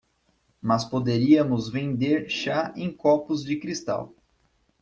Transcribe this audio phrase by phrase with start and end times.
[0.59, 4.15] Mas poderíamos vender chá em copos de cristal.